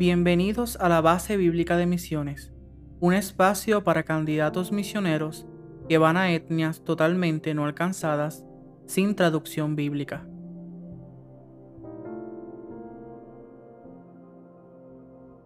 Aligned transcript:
Bienvenidos 0.00 0.78
a 0.80 0.88
la 0.88 1.02
Base 1.02 1.36
Bíblica 1.36 1.76
de 1.76 1.84
Misiones, 1.84 2.54
un 3.00 3.12
espacio 3.12 3.84
para 3.84 4.02
candidatos 4.02 4.72
misioneros 4.72 5.46
que 5.90 5.98
van 5.98 6.16
a 6.16 6.32
etnias 6.32 6.82
totalmente 6.84 7.52
no 7.52 7.66
alcanzadas 7.66 8.46
sin 8.86 9.14
traducción 9.14 9.76
bíblica. 9.76 10.26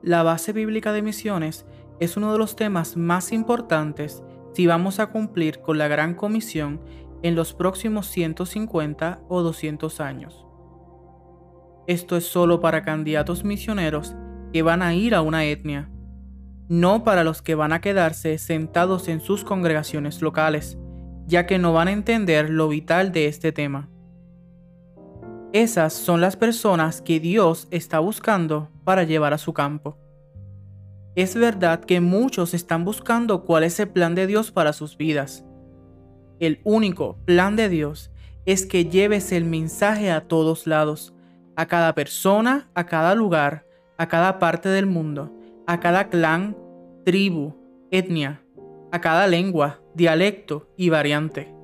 La 0.02 0.22
base 0.22 0.52
bíblica 0.52 0.92
de 0.92 1.02
misiones 1.02 1.66
es 1.98 2.16
uno 2.16 2.30
de 2.30 2.38
los 2.38 2.54
temas 2.54 2.96
más 2.96 3.32
importantes 3.32 4.22
si 4.52 4.68
vamos 4.68 5.00
a 5.00 5.08
cumplir 5.08 5.62
con 5.62 5.78
la 5.78 5.88
gran 5.88 6.14
comisión 6.14 6.80
en 7.24 7.34
los 7.34 7.54
próximos 7.54 8.06
150 8.06 9.20
o 9.28 9.42
200 9.42 9.98
años. 9.98 10.46
Esto 11.88 12.16
es 12.16 12.24
solo 12.24 12.60
para 12.60 12.84
candidatos 12.84 13.42
misioneros 13.42 14.14
que 14.54 14.62
van 14.62 14.82
a 14.82 14.94
ir 14.94 15.16
a 15.16 15.20
una 15.20 15.46
etnia, 15.46 15.90
no 16.68 17.02
para 17.02 17.24
los 17.24 17.42
que 17.42 17.56
van 17.56 17.72
a 17.72 17.80
quedarse 17.80 18.38
sentados 18.38 19.08
en 19.08 19.18
sus 19.18 19.42
congregaciones 19.42 20.22
locales, 20.22 20.78
ya 21.26 21.44
que 21.44 21.58
no 21.58 21.72
van 21.72 21.88
a 21.88 21.90
entender 21.90 22.50
lo 22.50 22.68
vital 22.68 23.10
de 23.10 23.26
este 23.26 23.50
tema. 23.50 23.90
Esas 25.52 25.92
son 25.92 26.20
las 26.20 26.36
personas 26.36 27.02
que 27.02 27.18
Dios 27.18 27.66
está 27.72 27.98
buscando 27.98 28.70
para 28.84 29.02
llevar 29.02 29.34
a 29.34 29.38
su 29.38 29.52
campo. 29.52 29.98
Es 31.16 31.34
verdad 31.34 31.80
que 31.80 32.00
muchos 32.00 32.54
están 32.54 32.84
buscando 32.84 33.44
cuál 33.44 33.64
es 33.64 33.80
el 33.80 33.88
plan 33.88 34.14
de 34.14 34.28
Dios 34.28 34.52
para 34.52 34.72
sus 34.72 34.96
vidas. 34.96 35.44
El 36.38 36.60
único 36.62 37.18
plan 37.24 37.56
de 37.56 37.68
Dios 37.68 38.12
es 38.46 38.66
que 38.66 38.84
lleves 38.84 39.32
el 39.32 39.46
mensaje 39.46 40.12
a 40.12 40.28
todos 40.28 40.68
lados, 40.68 41.12
a 41.56 41.66
cada 41.66 41.92
persona, 41.96 42.70
a 42.76 42.86
cada 42.86 43.16
lugar, 43.16 43.64
a 43.98 44.08
cada 44.08 44.38
parte 44.38 44.68
del 44.68 44.86
mundo, 44.86 45.32
a 45.66 45.80
cada 45.80 46.08
clan, 46.08 46.56
tribu, 47.04 47.54
etnia, 47.90 48.42
a 48.90 49.00
cada 49.00 49.26
lengua, 49.26 49.80
dialecto 49.94 50.68
y 50.76 50.88
variante. 50.88 51.54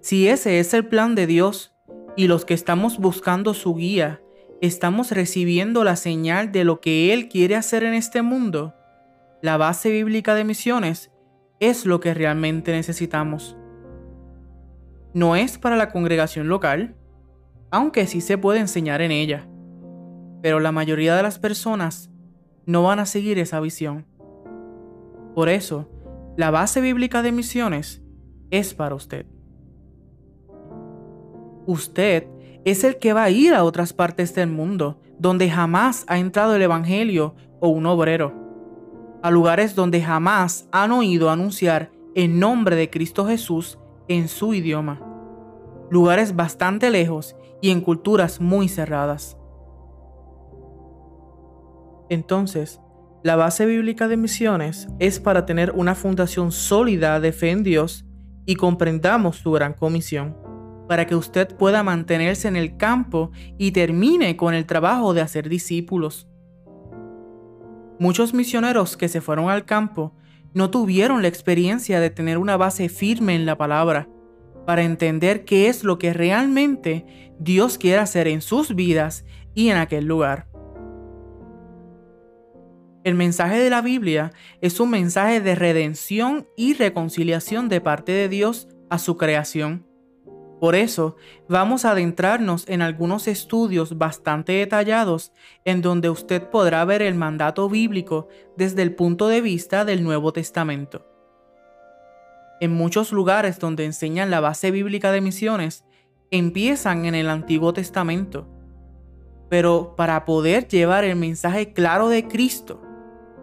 Si 0.00 0.28
ese 0.28 0.58
es 0.60 0.74
el 0.74 0.86
plan 0.86 1.14
de 1.14 1.26
Dios 1.26 1.74
y 2.16 2.26
los 2.26 2.44
que 2.44 2.54
estamos 2.54 2.98
buscando 2.98 3.54
su 3.54 3.74
guía, 3.74 4.20
estamos 4.60 5.12
recibiendo 5.12 5.84
la 5.84 5.96
señal 5.96 6.50
de 6.52 6.64
lo 6.64 6.80
que 6.80 7.12
Él 7.12 7.28
quiere 7.28 7.54
hacer 7.54 7.84
en 7.84 7.94
este 7.94 8.22
mundo, 8.22 8.74
la 9.40 9.56
base 9.56 9.90
bíblica 9.90 10.34
de 10.34 10.44
misiones 10.44 11.12
es 11.60 11.86
lo 11.86 12.00
que 12.00 12.14
realmente 12.14 12.72
necesitamos. 12.72 13.56
No 15.14 15.36
es 15.36 15.58
para 15.58 15.76
la 15.76 15.90
congregación 15.90 16.48
local, 16.48 16.96
aunque 17.70 18.06
sí 18.06 18.20
se 18.20 18.38
puede 18.38 18.60
enseñar 18.60 19.00
en 19.00 19.12
ella 19.12 19.48
pero 20.42 20.60
la 20.60 20.72
mayoría 20.72 21.16
de 21.16 21.22
las 21.22 21.38
personas 21.38 22.10
no 22.66 22.82
van 22.82 22.98
a 22.98 23.06
seguir 23.06 23.38
esa 23.38 23.60
visión. 23.60 24.06
Por 25.34 25.48
eso, 25.48 25.88
la 26.36 26.50
base 26.50 26.80
bíblica 26.80 27.22
de 27.22 27.32
misiones 27.32 28.02
es 28.50 28.74
para 28.74 28.94
usted. 28.94 29.26
Usted 31.66 32.26
es 32.64 32.84
el 32.84 32.98
que 32.98 33.12
va 33.12 33.24
a 33.24 33.30
ir 33.30 33.54
a 33.54 33.64
otras 33.64 33.92
partes 33.92 34.34
del 34.34 34.48
mundo 34.48 35.00
donde 35.18 35.50
jamás 35.50 36.04
ha 36.08 36.18
entrado 36.18 36.54
el 36.54 36.62
Evangelio 36.62 37.34
o 37.60 37.68
un 37.68 37.86
obrero, 37.86 38.32
a 39.22 39.30
lugares 39.30 39.74
donde 39.74 40.00
jamás 40.00 40.68
han 40.70 40.92
oído 40.92 41.30
anunciar 41.30 41.90
el 42.14 42.38
nombre 42.38 42.76
de 42.76 42.90
Cristo 42.90 43.26
Jesús 43.26 43.78
en 44.06 44.28
su 44.28 44.54
idioma, 44.54 45.00
lugares 45.90 46.36
bastante 46.36 46.90
lejos 46.90 47.36
y 47.60 47.70
en 47.70 47.80
culturas 47.80 48.40
muy 48.40 48.68
cerradas. 48.68 49.36
Entonces, 52.08 52.80
la 53.22 53.36
base 53.36 53.66
bíblica 53.66 54.08
de 54.08 54.16
misiones 54.16 54.88
es 54.98 55.20
para 55.20 55.44
tener 55.44 55.72
una 55.72 55.94
fundación 55.94 56.52
sólida 56.52 57.20
de 57.20 57.32
fe 57.32 57.50
en 57.50 57.62
Dios 57.62 58.06
y 58.46 58.54
comprendamos 58.54 59.36
su 59.36 59.50
gran 59.52 59.74
comisión, 59.74 60.36
para 60.88 61.06
que 61.06 61.14
usted 61.14 61.54
pueda 61.56 61.82
mantenerse 61.82 62.48
en 62.48 62.56
el 62.56 62.76
campo 62.76 63.30
y 63.58 63.72
termine 63.72 64.36
con 64.36 64.54
el 64.54 64.66
trabajo 64.66 65.14
de 65.14 65.20
hacer 65.20 65.48
discípulos. 65.48 66.28
Muchos 67.98 68.32
misioneros 68.32 68.96
que 68.96 69.08
se 69.08 69.20
fueron 69.20 69.50
al 69.50 69.64
campo 69.64 70.14
no 70.54 70.70
tuvieron 70.70 71.20
la 71.20 71.28
experiencia 71.28 72.00
de 72.00 72.10
tener 72.10 72.38
una 72.38 72.56
base 72.56 72.88
firme 72.88 73.34
en 73.34 73.44
la 73.44 73.58
palabra, 73.58 74.08
para 74.64 74.82
entender 74.82 75.44
qué 75.44 75.68
es 75.68 75.82
lo 75.82 75.98
que 75.98 76.12
realmente 76.12 77.34
Dios 77.38 77.78
quiere 77.78 77.98
hacer 77.98 78.28
en 78.28 78.42
sus 78.42 78.74
vidas 78.74 79.24
y 79.54 79.70
en 79.70 79.78
aquel 79.78 80.04
lugar. 80.04 80.46
El 83.08 83.14
mensaje 83.14 83.58
de 83.58 83.70
la 83.70 83.80
Biblia 83.80 84.32
es 84.60 84.80
un 84.80 84.90
mensaje 84.90 85.40
de 85.40 85.54
redención 85.54 86.46
y 86.58 86.74
reconciliación 86.74 87.70
de 87.70 87.80
parte 87.80 88.12
de 88.12 88.28
Dios 88.28 88.68
a 88.90 88.98
su 88.98 89.16
creación. 89.16 89.86
Por 90.60 90.74
eso, 90.74 91.16
vamos 91.48 91.86
a 91.86 91.92
adentrarnos 91.92 92.68
en 92.68 92.82
algunos 92.82 93.26
estudios 93.26 93.96
bastante 93.96 94.52
detallados 94.52 95.32
en 95.64 95.80
donde 95.80 96.10
usted 96.10 96.50
podrá 96.50 96.84
ver 96.84 97.00
el 97.00 97.14
mandato 97.14 97.70
bíblico 97.70 98.28
desde 98.58 98.82
el 98.82 98.94
punto 98.94 99.28
de 99.28 99.40
vista 99.40 99.86
del 99.86 100.04
Nuevo 100.04 100.34
Testamento. 100.34 101.06
En 102.60 102.74
muchos 102.74 103.10
lugares 103.10 103.58
donde 103.58 103.86
enseñan 103.86 104.30
la 104.30 104.40
base 104.40 104.70
bíblica 104.70 105.12
de 105.12 105.22
misiones, 105.22 105.82
empiezan 106.30 107.06
en 107.06 107.14
el 107.14 107.30
Antiguo 107.30 107.72
Testamento. 107.72 108.46
Pero 109.48 109.94
para 109.96 110.26
poder 110.26 110.68
llevar 110.68 111.04
el 111.04 111.16
mensaje 111.16 111.72
claro 111.72 112.10
de 112.10 112.28
Cristo, 112.28 112.82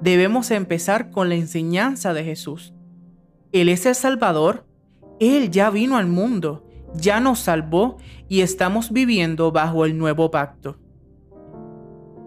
debemos 0.02 0.52
empezar 0.52 1.12
con 1.12 1.30
la 1.30 1.36
enseñanza 1.36 2.14
de 2.14 2.24
Jesús. 2.24 2.74
Él 3.52 3.70
es 3.70 3.86
el 3.86 3.96
Salvador, 3.96 4.66
Él 5.20 5.50
ya 5.52 5.70
vino 5.70 5.98
al 5.98 6.08
mundo, 6.08 6.68
ya 6.96 7.20
nos 7.20 7.40
salvó 7.40 7.98
y 8.28 8.42
estamos 8.42 8.92
viviendo 8.92 9.52
bajo 9.52 9.86
el 9.86 9.98
nuevo 9.98 10.32
pacto. 10.32 10.78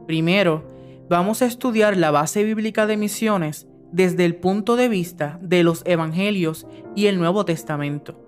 Primero, 0.07 0.65
vamos 1.09 1.43
a 1.43 1.47
estudiar 1.47 1.97
la 1.97 2.11
base 2.11 2.45
bíblica 2.45 2.87
de 2.87 2.97
misiones 2.97 3.69
desde 3.93 4.25
el 4.25 4.37
punto 4.37 4.77
de 4.77 4.89
vista 4.89 5.39
de 5.43 5.63
los 5.63 5.83
Evangelios 5.87 6.67
y 6.95 7.07
el 7.07 7.19
Nuevo 7.19 7.45
Testamento. 7.45 8.19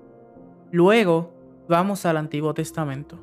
Luego, 0.72 1.34
vamos 1.68 2.06
al 2.06 2.16
Antiguo 2.16 2.54
Testamento. 2.54 3.18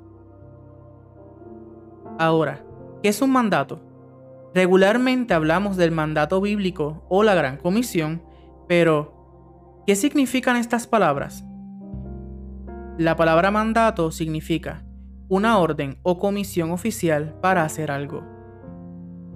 Ahora, 2.20 2.64
¿qué 3.02 3.10
es 3.10 3.22
un 3.22 3.32
mandato? 3.32 3.82
Regularmente 4.54 5.34
hablamos 5.34 5.78
del 5.78 5.92
mandato 5.92 6.42
bíblico 6.42 7.06
o 7.10 7.24
la 7.24 7.36
gran 7.36 7.58
comisión, 7.58 8.24
pero 8.68 9.84
¿qué 9.86 9.96
significan 9.96 10.56
estas 10.56 10.88
palabras? 10.88 11.44
La 12.98 13.16
palabra 13.16 13.52
mandato 13.52 14.12
significa 14.12 14.84
una 15.30 15.60
orden 15.60 16.00
o 16.04 16.18
comisión 16.18 16.72
oficial 16.72 17.38
para 17.42 17.64
hacer 17.64 17.92
algo. 17.92 18.24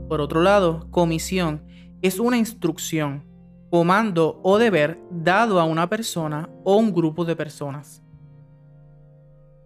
Por 0.07 0.21
otro 0.21 0.41
lado, 0.41 0.87
comisión 0.89 1.65
es 2.01 2.19
una 2.19 2.37
instrucción, 2.37 3.25
comando 3.69 4.39
o 4.43 4.57
deber 4.57 4.99
dado 5.11 5.59
a 5.59 5.65
una 5.65 5.89
persona 5.89 6.49
o 6.63 6.77
un 6.77 6.93
grupo 6.93 7.25
de 7.25 7.35
personas. 7.35 8.03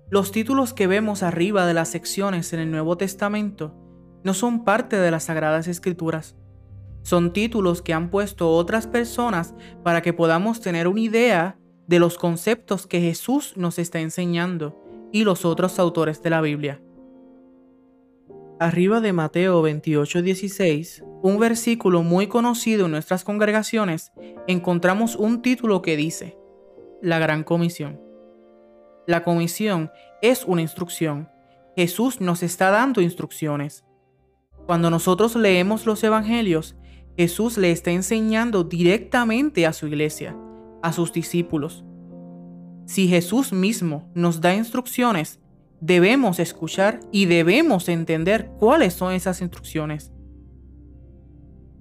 Los 0.10 0.32
títulos 0.32 0.74
que 0.74 0.88
vemos 0.88 1.24
arriba 1.24 1.66
de 1.66 1.74
las 1.74 1.90
secciones 1.90 2.54
en 2.54 2.60
el 2.60 2.72
Nuevo 2.72 2.98
Testamento 2.98 3.74
no 4.26 4.34
son 4.34 4.66
parte 4.66 4.98
de 4.98 5.12
las 5.12 5.26
Sagradas 5.26 5.68
Escrituras. 5.68 6.36
Son 7.04 7.32
títulos 7.32 7.84
que 7.84 7.94
han 7.94 8.10
puesto 8.10 8.50
otras 8.50 8.88
personas 8.88 9.54
para 9.84 10.02
que 10.02 10.14
podamos 10.14 10.62
tener 10.62 10.88
una 10.88 11.02
idea 11.02 11.60
de 11.86 12.00
los 12.00 12.18
conceptos 12.18 12.88
que 12.88 13.00
Jesús 13.00 13.54
nos 13.56 13.78
está 13.78 14.00
enseñando 14.00 14.82
y 15.12 15.26
los 15.26 15.46
otros 15.46 15.78
autores 15.78 16.24
de 16.24 16.32
la 16.32 16.42
Biblia. 16.42 16.82
Arriba 18.60 19.00
de 19.00 19.14
Mateo 19.14 19.62
28:16, 19.62 21.04
un 21.22 21.38
versículo 21.38 22.02
muy 22.02 22.26
conocido 22.26 22.86
en 22.86 22.92
nuestras 22.94 23.24
congregaciones, 23.24 24.12
encontramos 24.48 25.16
un 25.16 25.44
título 25.44 25.84
que 25.84 25.96
dice, 25.96 26.36
La 27.00 27.20
Gran 27.20 27.44
Comisión. 27.44 28.02
La 29.06 29.24
comisión 29.24 29.92
es 30.24 30.46
una 30.46 30.62
instrucción. 30.62 31.30
Jesús 31.76 32.22
nos 32.22 32.42
está 32.42 32.72
dando 32.72 33.02
instrucciones. 33.02 33.85
Cuando 34.66 34.90
nosotros 34.90 35.36
leemos 35.36 35.86
los 35.86 36.04
evangelios, 36.04 36.76
Jesús 37.18 37.58
le 37.58 37.72
está 37.72 37.92
enseñando 37.92 38.64
directamente 38.64 39.66
a 39.66 39.74
su 39.74 39.88
iglesia, 39.88 40.36
a 40.82 40.92
sus 40.92 41.14
discípulos. 41.14 41.86
Si 42.86 43.08
Jesús 43.08 43.54
mismo 43.54 44.12
nos 44.14 44.42
da 44.42 44.54
instrucciones, 44.54 45.40
debemos 45.80 46.40
escuchar 46.40 47.00
y 47.12 47.26
debemos 47.26 47.90
entender 47.90 48.52
cuáles 48.60 48.94
son 48.94 49.14
esas 49.14 49.42
instrucciones. 49.42 50.12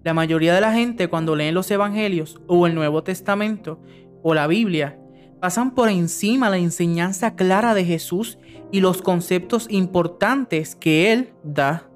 La 0.03 0.13
mayoría 0.13 0.55
de 0.55 0.61
la 0.61 0.73
gente 0.73 1.09
cuando 1.09 1.35
leen 1.35 1.55
los 1.55 1.71
evangelios 1.71 2.41
o 2.47 2.67
el 2.67 2.75
Nuevo 2.75 3.03
Testamento 3.03 3.81
o 4.23 4.35
la 4.35 4.47
Biblia, 4.47 4.99
pasan 5.41 5.75
por 5.75 5.89
encima 5.89 6.49
la 6.49 6.59
enseñanza 6.59 7.35
clara 7.37 7.75
de 7.75 7.85
Jesús 7.85 8.39
y 8.73 8.81
los 8.81 9.03
conceptos 9.03 9.67
importantes 9.71 10.75
que 10.75 11.13
Él 11.13 11.33
da. 11.43 11.91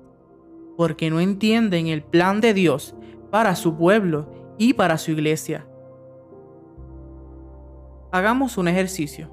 Porque 0.79 1.11
no 1.11 1.19
entienden 1.19 1.89
el 1.89 2.05
plan 2.05 2.41
de 2.41 2.55
Dios 2.55 2.95
para 3.33 3.57
su 3.57 3.77
pueblo 3.77 4.55
y 4.59 4.75
para 4.75 4.97
su 4.97 5.11
iglesia. 5.11 5.67
Hagamos 8.13 8.57
un 8.59 8.69
ejercicio. 8.69 9.29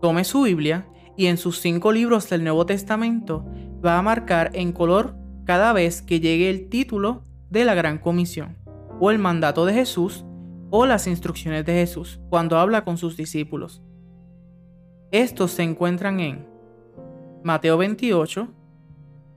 Tome 0.00 0.24
su 0.24 0.40
Biblia 0.44 0.88
y 1.14 1.26
en 1.26 1.36
sus 1.36 1.60
cinco 1.60 1.92
libros 1.92 2.30
del 2.30 2.42
Nuevo 2.42 2.64
Testamento 2.64 3.44
va 3.84 3.98
a 3.98 4.02
marcar 4.02 4.50
en 4.54 4.72
color 4.72 5.14
cada 5.44 5.74
vez 5.74 6.00
que 6.00 6.20
llegue 6.20 6.48
el 6.48 6.70
título 6.70 7.22
de 7.50 7.66
la 7.66 7.74
Gran 7.74 7.98
Comisión, 7.98 8.56
o 8.98 9.10
el 9.10 9.18
mandato 9.18 9.66
de 9.66 9.74
Jesús, 9.74 10.24
o 10.70 10.86
las 10.86 11.06
instrucciones 11.06 11.66
de 11.66 11.74
Jesús 11.74 12.18
cuando 12.30 12.56
habla 12.56 12.82
con 12.82 12.96
sus 12.96 13.14
discípulos. 13.18 13.82
Estos 15.10 15.50
se 15.50 15.64
encuentran 15.64 16.18
en 16.18 16.46
Mateo 17.44 17.76
28, 17.76 18.48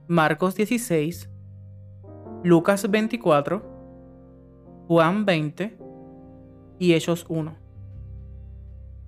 Marcos 0.07 0.53
16, 0.53 1.31
Lucas 2.43 2.91
24, 2.91 3.63
Juan 4.87 5.25
20 5.25 5.79
y 6.77 6.93
Hechos 6.93 7.25
1. 7.27 7.57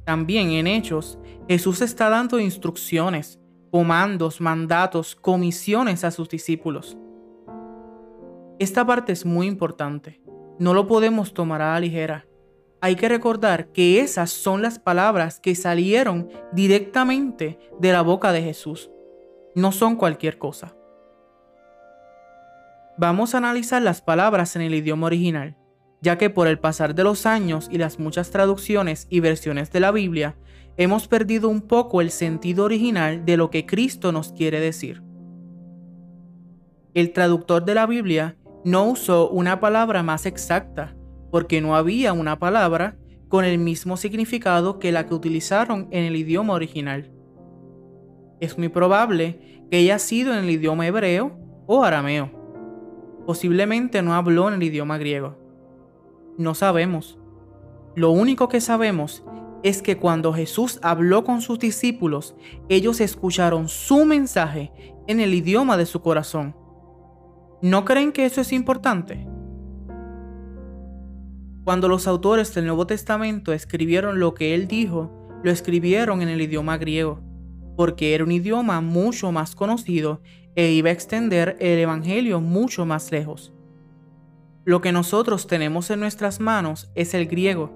También 0.06 0.50
en 0.50 0.66
Hechos, 0.66 1.20
Jesús 1.48 1.84
está 1.84 2.10
dando 2.10 2.40
instrucciones, 2.40 3.40
comandos, 3.70 4.42
mandatos, 4.42 5.16
comisiones 5.16 6.04
a 6.04 6.10
sus 6.10 6.30
discípulos. 6.30 6.98
Esta 8.58 8.84
parte 8.84 9.12
es 9.12 9.24
muy 9.24 9.46
importante. 9.46 10.20
No 10.58 10.74
lo 10.74 10.88
podemos 10.88 11.32
tomar 11.32 11.62
a 11.62 11.74
la 11.74 11.80
ligera. 11.80 12.26
Hay 12.82 12.96
que 12.96 13.08
recordar 13.08 13.68
que 13.72 14.00
esas 14.00 14.32
son 14.32 14.64
las 14.64 14.80
palabras 14.80 15.40
que 15.40 15.54
salieron 15.54 16.30
directamente 16.54 17.60
de 17.80 17.92
la 17.92 18.02
boca 18.02 18.32
de 18.32 18.42
Jesús. 18.42 18.90
No 19.54 19.72
son 19.72 19.96
cualquier 19.96 20.40
cosa. 20.40 20.74
Vamos 22.98 23.36
a 23.36 23.38
analizar 23.38 23.82
las 23.82 24.02
palabras 24.02 24.56
en 24.56 24.64
el 24.64 24.74
idioma 24.74 25.08
original 25.08 25.56
ya 26.02 26.18
que 26.18 26.30
por 26.30 26.48
el 26.48 26.60
pasar 26.60 26.96
de 26.96 27.04
los 27.04 27.26
años 27.26 27.68
y 27.72 27.78
las 27.78 28.00
muchas 28.00 28.30
traducciones 28.30 29.08
y 29.10 29.20
versiones 29.20 29.72
de 29.72 29.80
la 29.80 29.92
Biblia, 29.92 30.36
hemos 30.78 31.08
perdido 31.08 31.50
un 31.50 31.62
poco 31.62 32.02
el 32.02 32.12
sentido 32.12 32.66
original 32.66 33.26
de 33.26 33.38
lo 33.38 33.50
que 33.50 33.66
Cristo 33.66 34.12
nos 34.12 34.32
quiere 34.32 34.60
decir. 34.60 35.02
El 36.94 37.14
traductor 37.14 37.66
de 37.66 37.76
la 37.76 37.86
Biblia 37.86 38.38
no 38.64 38.86
usó 38.86 39.30
una 39.30 39.60
palabra 39.60 40.04
más 40.04 40.26
exacta, 40.26 40.96
porque 41.32 41.62
no 41.62 41.76
había 41.76 42.14
una 42.14 42.40
palabra 42.40 42.98
con 43.28 43.44
el 43.44 43.58
mismo 43.58 43.98
significado 43.98 44.80
que 44.80 44.92
la 44.92 45.06
que 45.06 45.14
utilizaron 45.14 45.88
en 45.92 46.06
el 46.06 46.16
idioma 46.16 46.54
original. 46.54 47.12
Es 48.40 48.58
muy 48.58 48.70
probable 48.70 49.66
que 49.70 49.78
haya 49.78 50.00
sido 50.00 50.32
en 50.32 50.40
el 50.40 50.50
idioma 50.50 50.88
hebreo 50.88 51.38
o 51.66 51.84
arameo. 51.84 52.37
Posiblemente 53.28 54.02
no 54.02 54.14
habló 54.16 54.48
en 54.48 54.54
el 54.54 54.64
idioma 54.64 54.98
griego. 54.98 55.36
No 56.38 56.56
sabemos. 56.56 57.20
Lo 57.94 58.12
único 58.12 58.48
que 58.48 58.62
sabemos 58.62 59.22
es 59.64 59.82
que 59.82 59.98
cuando 59.98 60.32
Jesús 60.32 60.80
habló 60.82 61.26
con 61.26 61.42
sus 61.42 61.60
discípulos, 61.60 62.38
ellos 62.70 63.02
escucharon 63.02 63.68
su 63.68 64.06
mensaje 64.06 64.72
en 65.08 65.20
el 65.20 65.34
idioma 65.34 65.76
de 65.76 65.86
su 65.86 66.02
corazón. 66.02 66.56
¿No 67.62 67.84
creen 67.84 68.14
que 68.14 68.26
eso 68.26 68.40
es 68.40 68.54
importante? 68.54 69.28
Cuando 71.66 71.90
los 71.90 72.08
autores 72.08 72.56
del 72.56 72.66
Nuevo 72.66 72.88
Testamento 72.88 73.52
escribieron 73.52 74.22
lo 74.22 74.36
que 74.36 74.56
él 74.56 74.70
dijo, 74.70 75.12
lo 75.44 75.52
escribieron 75.52 76.22
en 76.22 76.30
el 76.30 76.40
idioma 76.40 76.78
griego, 76.78 77.20
porque 77.76 78.16
era 78.16 78.24
un 78.24 78.32
idioma 78.32 78.80
mucho 78.80 79.34
más 79.34 79.54
conocido 79.54 80.22
e 80.58 80.72
iba 80.72 80.90
a 80.90 80.92
extender 80.92 81.56
el 81.60 81.78
Evangelio 81.78 82.42
mucho 82.42 82.84
más 82.88 83.12
lejos. 83.12 83.54
Lo 84.66 84.82
que 84.82 84.92
nosotros 84.92 85.46
tenemos 85.46 85.92
en 85.92 86.00
nuestras 86.00 86.40
manos 86.40 86.90
es 86.96 87.14
el 87.14 87.28
griego. 87.28 87.72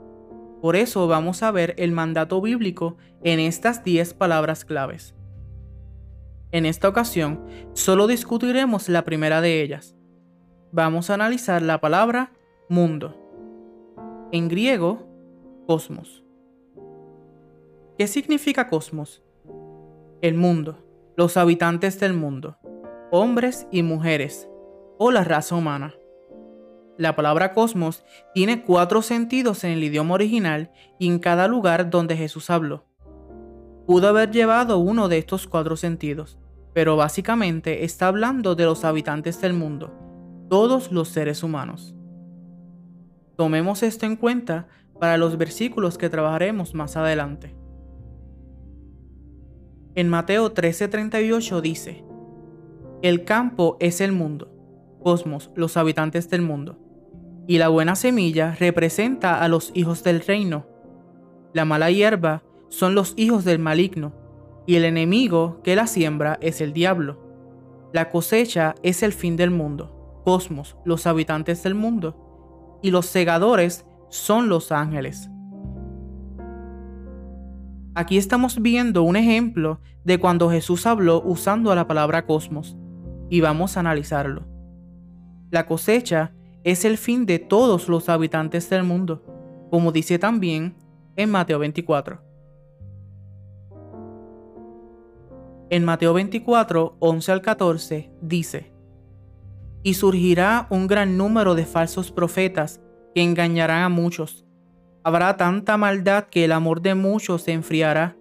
Por 0.63 0.75
eso 0.75 1.07
vamos 1.07 1.43
a 1.43 1.51
ver 1.51 1.75
el 1.77 1.91
mandato 1.91 2.41
bíblico 2.41 2.97
en 3.23 3.39
estas 3.39 3.83
10 3.83 4.15
palabras 4.15 4.65
claves. 4.65 5.13
En 6.51 6.65
esta 6.65 6.89
ocasión, 6.89 7.45
solo 7.73 8.07
discutiremos 8.07 8.89
la 8.89 9.05
primera 9.05 9.41
de 9.41 9.61
ellas. 9.61 9.95
Vamos 10.71 11.11
a 11.11 11.13
analizar 11.13 11.61
la 11.61 11.79
palabra 11.81 12.33
mundo. 12.67 13.15
En 14.31 14.47
griego, 14.47 15.07
cosmos. 15.67 16.23
¿Qué 17.99 18.07
significa 18.07 18.69
cosmos? 18.69 19.21
El 20.23 20.33
mundo, 20.33 20.79
los 21.15 21.37
habitantes 21.37 21.99
del 21.99 22.13
mundo, 22.13 22.57
hombres 23.13 23.67
y 23.71 23.83
mujeres, 23.83 24.49
o 24.97 25.11
la 25.11 25.25
raza 25.25 25.55
humana. 25.55 25.93
La 26.97 27.13
palabra 27.13 27.51
cosmos 27.51 28.05
tiene 28.33 28.63
cuatro 28.63 29.01
sentidos 29.01 29.65
en 29.65 29.71
el 29.71 29.83
idioma 29.83 30.13
original 30.13 30.71
y 30.97 31.07
en 31.07 31.19
cada 31.19 31.49
lugar 31.49 31.89
donde 31.89 32.15
Jesús 32.15 32.49
habló. 32.49 32.85
Pudo 33.85 34.07
haber 34.07 34.31
llevado 34.31 34.77
uno 34.77 35.09
de 35.09 35.17
estos 35.17 35.45
cuatro 35.45 35.75
sentidos, 35.75 36.39
pero 36.73 36.95
básicamente 36.95 37.83
está 37.83 38.07
hablando 38.07 38.55
de 38.55 38.63
los 38.63 38.85
habitantes 38.85 39.41
del 39.41 39.53
mundo, 39.53 39.93
todos 40.49 40.93
los 40.93 41.09
seres 41.09 41.43
humanos. 41.43 41.93
Tomemos 43.35 43.83
esto 43.83 44.05
en 44.05 44.15
cuenta 44.15 44.69
para 45.01 45.17
los 45.17 45.37
versículos 45.37 45.97
que 45.97 46.09
trabajaremos 46.09 46.73
más 46.75 46.95
adelante. 46.95 47.53
En 49.95 50.07
Mateo 50.07 50.53
13:38 50.53 51.59
dice, 51.59 52.05
El 53.01 53.23
campo 53.23 53.77
es 53.79 54.01
el 54.01 54.11
mundo, 54.11 54.51
cosmos, 55.01 55.51
los 55.55 55.77
habitantes 55.77 56.29
del 56.29 56.41
mundo 56.41 56.77
y 57.47 57.57
la 57.57 57.67
buena 57.67 57.95
semilla 57.95 58.55
representa 58.59 59.41
a 59.41 59.47
los 59.47 59.71
hijos 59.73 60.03
del 60.03 60.21
reino. 60.21 60.65
La 61.53 61.65
mala 61.65 61.91
hierba 61.91 62.43
son 62.69 62.95
los 62.95 63.13
hijos 63.17 63.43
del 63.43 63.59
maligno, 63.59 64.13
y 64.65 64.75
el 64.75 64.85
enemigo 64.85 65.59
que 65.63 65.75
la 65.75 65.87
siembra 65.87 66.37
es 66.41 66.61
el 66.61 66.71
diablo. 66.71 67.19
La 67.93 68.09
cosecha 68.09 68.75
es 68.83 69.03
el 69.03 69.11
fin 69.11 69.35
del 69.35 69.51
mundo, 69.51 70.21
cosmos, 70.23 70.77
los 70.85 71.07
habitantes 71.07 71.63
del 71.63 71.75
mundo, 71.75 72.79
y 72.81 72.91
los 72.91 73.07
segadores 73.07 73.85
son 74.09 74.47
los 74.47 74.71
ángeles. 74.71 75.29
Aquí 77.95 78.17
estamos 78.17 78.61
viendo 78.61 79.03
un 79.03 79.17
ejemplo 79.17 79.81
de 80.05 80.19
cuando 80.19 80.49
Jesús 80.49 80.85
habló 80.85 81.21
usando 81.21 81.75
la 81.75 81.85
palabra 81.87 82.25
cosmos, 82.25 82.77
y 83.31 83.39
vamos 83.39 83.77
a 83.77 83.79
analizarlo. 83.79 84.43
La 85.51 85.65
cosecha 85.65 86.33
es 86.65 86.83
el 86.83 86.97
fin 86.97 87.25
de 87.25 87.39
todos 87.39 87.87
los 87.87 88.09
habitantes 88.09 88.69
del 88.69 88.83
mundo, 88.83 89.23
como 89.71 89.93
dice 89.93 90.19
también 90.19 90.75
en 91.15 91.31
Mateo 91.31 91.57
24. 91.57 92.21
En 95.69 95.85
Mateo 95.85 96.13
24, 96.13 96.97
11 96.99 97.31
al 97.31 97.41
14 97.41 98.11
dice, 98.21 98.73
Y 99.81 99.93
surgirá 99.93 100.67
un 100.69 100.87
gran 100.87 101.17
número 101.17 101.55
de 101.55 101.65
falsos 101.65 102.11
profetas 102.11 102.81
que 103.15 103.23
engañarán 103.23 103.83
a 103.83 103.89
muchos. 103.89 104.45
Habrá 105.05 105.37
tanta 105.37 105.77
maldad 105.77 106.25
que 106.25 106.43
el 106.43 106.51
amor 106.51 106.81
de 106.81 106.95
muchos 106.95 107.43
se 107.43 107.53
enfriará, 107.53 108.17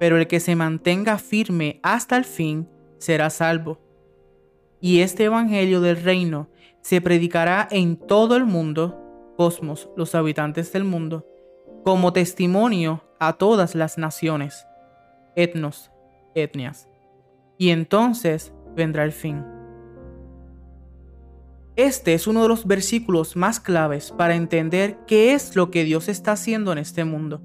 pero 0.00 0.18
el 0.18 0.26
que 0.26 0.40
se 0.40 0.56
mantenga 0.56 1.16
firme 1.18 1.78
hasta 1.84 2.16
el 2.16 2.24
fin 2.24 2.68
será 2.98 3.30
salvo. 3.30 3.81
Y 4.82 5.00
este 5.00 5.24
Evangelio 5.24 5.80
del 5.80 6.02
reino 6.02 6.48
se 6.80 7.00
predicará 7.00 7.68
en 7.70 7.96
todo 7.96 8.34
el 8.34 8.44
mundo, 8.44 8.98
cosmos, 9.36 9.88
los 9.96 10.16
habitantes 10.16 10.72
del 10.72 10.82
mundo, 10.82 11.24
como 11.84 12.12
testimonio 12.12 13.04
a 13.20 13.34
todas 13.34 13.76
las 13.76 13.96
naciones, 13.96 14.66
etnos, 15.36 15.92
etnias. 16.34 16.88
Y 17.58 17.70
entonces 17.70 18.52
vendrá 18.74 19.04
el 19.04 19.12
fin. 19.12 19.44
Este 21.76 22.12
es 22.12 22.26
uno 22.26 22.42
de 22.42 22.48
los 22.48 22.66
versículos 22.66 23.36
más 23.36 23.60
claves 23.60 24.10
para 24.10 24.34
entender 24.34 24.98
qué 25.06 25.32
es 25.32 25.54
lo 25.54 25.70
que 25.70 25.84
Dios 25.84 26.08
está 26.08 26.32
haciendo 26.32 26.72
en 26.72 26.78
este 26.78 27.04
mundo. 27.04 27.40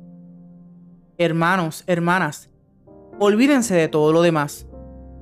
Hermanos, 1.20 1.84
hermanas, 1.86 2.50
olvídense 3.20 3.75
de 3.75 3.89
todo 3.89 4.12
lo 4.12 4.24
demás 4.24 4.67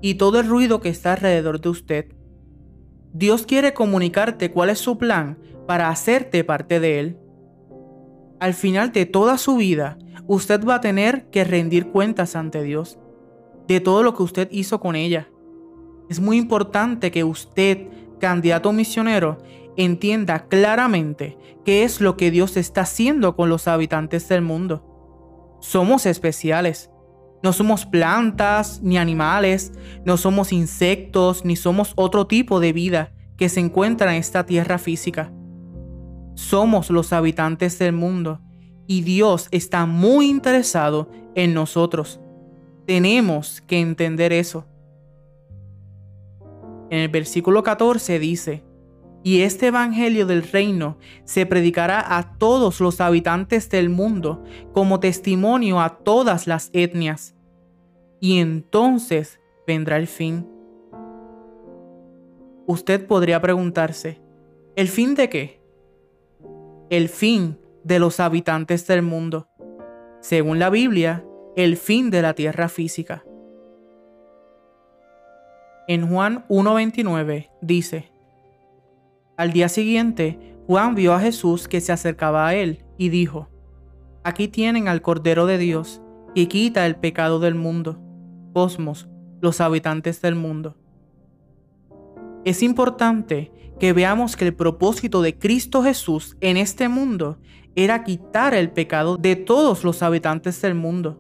y 0.01 0.15
todo 0.15 0.39
el 0.39 0.47
ruido 0.47 0.81
que 0.81 0.89
está 0.89 1.13
alrededor 1.13 1.61
de 1.61 1.69
usted 1.69 2.05
Dios 3.17 3.45
quiere 3.45 3.73
comunicarte 3.73 4.51
cuál 4.51 4.69
es 4.69 4.79
su 4.79 4.97
plan 4.97 5.37
para 5.67 5.87
hacerte 5.87 6.43
parte 6.43 6.81
de 6.81 6.99
Él. 6.99 7.17
Al 8.41 8.53
final 8.53 8.91
de 8.91 9.05
toda 9.05 9.37
su 9.37 9.55
vida, 9.55 9.97
usted 10.27 10.65
va 10.65 10.75
a 10.75 10.81
tener 10.81 11.29
que 11.29 11.45
rendir 11.45 11.87
cuentas 11.91 12.35
ante 12.35 12.61
Dios 12.61 12.99
de 13.69 13.79
todo 13.79 14.03
lo 14.03 14.15
que 14.15 14.23
usted 14.23 14.49
hizo 14.51 14.81
con 14.81 14.97
ella. 14.97 15.29
Es 16.09 16.19
muy 16.19 16.35
importante 16.35 17.09
que 17.09 17.23
usted, 17.23 17.87
candidato 18.19 18.73
misionero, 18.73 19.37
entienda 19.77 20.49
claramente 20.49 21.37
qué 21.63 21.85
es 21.85 22.01
lo 22.01 22.17
que 22.17 22.31
Dios 22.31 22.57
está 22.57 22.81
haciendo 22.81 23.37
con 23.37 23.47
los 23.47 23.69
habitantes 23.69 24.27
del 24.27 24.41
mundo. 24.41 25.57
Somos 25.61 26.05
especiales. 26.05 26.89
No 27.45 27.53
somos 27.53 27.85
plantas 27.85 28.81
ni 28.81 28.97
animales, 28.97 29.71
no 30.03 30.17
somos 30.17 30.51
insectos 30.51 31.45
ni 31.45 31.55
somos 31.55 31.93
otro 31.95 32.25
tipo 32.25 32.59
de 32.59 32.73
vida 32.73 33.11
que 33.37 33.49
se 33.49 33.59
encuentra 33.59 34.15
en 34.15 34.19
esta 34.19 34.47
tierra 34.47 34.79
física. 34.79 35.31
Somos 36.33 36.89
los 36.89 37.13
habitantes 37.13 37.77
del 37.77 37.93
mundo 37.93 38.41
y 38.87 39.03
Dios 39.03 39.47
está 39.51 39.85
muy 39.85 40.27
interesado 40.27 41.11
en 41.35 41.53
nosotros. 41.53 42.19
Tenemos 42.87 43.61
que 43.61 43.79
entender 43.79 44.33
eso. 44.33 44.65
En 46.89 46.97
el 46.97 47.09
versículo 47.09 47.61
14 47.61 48.17
dice, 48.17 48.63
y 49.23 49.41
este 49.41 49.67
Evangelio 49.67 50.25
del 50.25 50.41
reino 50.41 50.97
se 51.25 51.45
predicará 51.45 52.17
a 52.17 52.39
todos 52.39 52.79
los 52.79 53.01
habitantes 53.01 53.69
del 53.69 53.89
mundo 53.89 54.43
como 54.73 54.99
testimonio 54.99 55.79
a 55.79 55.99
todas 55.99 56.47
las 56.47 56.71
etnias. 56.73 57.34
Y 58.19 58.39
entonces 58.39 59.39
vendrá 59.67 59.97
el 59.97 60.07
fin. 60.07 60.47
Usted 62.67 63.05
podría 63.05 63.41
preguntarse, 63.41 64.21
¿el 64.75 64.87
fin 64.87 65.15
de 65.15 65.29
qué? 65.29 65.61
El 66.89 67.09
fin 67.09 67.59
de 67.83 67.99
los 67.99 68.19
habitantes 68.19 68.87
del 68.87 69.03
mundo. 69.03 69.47
Según 70.19 70.57
la 70.57 70.69
Biblia, 70.69 71.23
el 71.55 71.77
fin 71.77 72.09
de 72.09 72.21
la 72.21 72.33
tierra 72.33 72.67
física. 72.67 73.23
En 75.87 76.09
Juan 76.09 76.45
1.29 76.49 77.51
dice, 77.61 78.11
Al 79.37 79.53
día 79.53 79.69
siguiente, 79.69 80.57
Juan 80.65 80.95
vio 80.95 81.13
a 81.13 81.19
Jesús 81.19 81.67
que 81.67 81.79
se 81.79 81.91
acercaba 81.91 82.47
a 82.47 82.55
él 82.55 82.83
y 82.97 83.09
dijo, 83.09 83.49
Aquí 84.23 84.47
tienen 84.47 84.87
al 84.87 85.03
Cordero 85.03 85.45
de 85.45 85.59
Dios, 85.59 86.01
que 86.33 86.47
quita 86.47 86.87
el 86.87 86.95
pecado 86.95 87.39
del 87.39 87.53
mundo. 87.53 88.01
Cosmos, 88.55 89.09
los 89.41 89.59
habitantes 89.59 90.21
del 90.21 90.35
mundo. 90.35 90.77
Es 92.45 92.63
importante 92.63 93.51
que 93.81 93.91
veamos 93.91 94.37
que 94.37 94.45
el 94.45 94.55
propósito 94.55 95.21
de 95.21 95.37
Cristo 95.37 95.83
Jesús 95.83 96.37
en 96.39 96.55
este 96.55 96.87
mundo 96.87 97.37
era 97.75 98.05
quitar 98.05 98.53
el 98.53 98.71
pecado 98.71 99.17
de 99.17 99.35
todos 99.35 99.83
los 99.83 100.01
habitantes 100.01 100.61
del 100.61 100.73
mundo, 100.73 101.19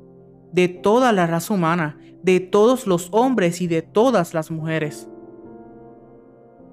de 0.53 0.69
toda 0.69 1.11
la 1.11 1.27
raza 1.27 1.53
humana, 1.53 1.99
de 2.23 2.39
todos 2.39 2.87
los 2.87 3.09
hombres 3.11 3.59
y 3.59 3.67
de 3.67 3.81
todas 3.81 4.33
las 4.33 4.49
mujeres. 4.49 5.09